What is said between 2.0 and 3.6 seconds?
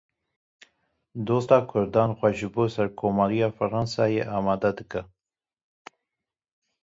xwe ji bo Serokkomariya